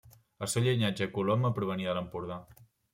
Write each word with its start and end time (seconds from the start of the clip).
El 0.45 0.49
seu 0.53 0.65
llinatge 0.69 1.09
Coloma 1.19 1.55
provenia 1.61 1.95
de 1.95 1.99
l'Empordà. 2.01 2.45